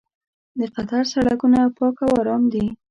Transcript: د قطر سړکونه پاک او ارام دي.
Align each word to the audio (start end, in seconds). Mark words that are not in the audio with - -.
د 0.59 0.61
قطر 0.75 1.03
سړکونه 1.13 1.59
پاک 1.77 1.97
او 2.05 2.11
ارام 2.21 2.43
دي. 2.53 2.65